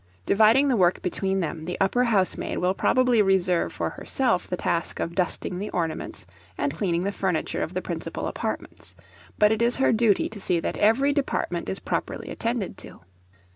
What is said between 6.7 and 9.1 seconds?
cleaning the furniture of the principal apartments,